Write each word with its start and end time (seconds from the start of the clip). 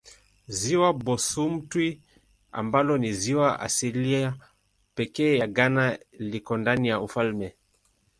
Ziwa 0.57 0.89
Bosumtwi 1.05 2.01
ambalo 2.51 2.97
ni 2.97 3.13
ziwa 3.13 3.59
asilia 3.59 4.35
pekee 4.95 5.37
ya 5.37 5.47
Ghana 5.47 5.99
liko 6.11 6.57
ndani 6.57 6.87
ya 6.87 6.99
ufalme. 6.99 7.55